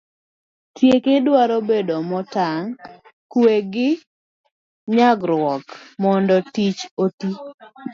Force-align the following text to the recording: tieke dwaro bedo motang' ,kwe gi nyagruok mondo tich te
tieke 0.75 1.13
dwaro 1.25 1.57
bedo 1.69 1.95
motang' 2.09 2.69
,kwe 3.31 3.55
gi 3.73 3.89
nyagruok 4.95 5.63
mondo 6.03 6.35
tich 6.53 6.79
te 7.17 7.27